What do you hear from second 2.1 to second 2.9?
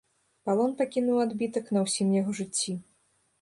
яго жыцці.